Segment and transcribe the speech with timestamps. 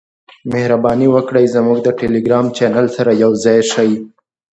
[0.51, 3.91] مهرباني وکړئ زموږ د ټیلیګرام چینل سره یوځای شئ.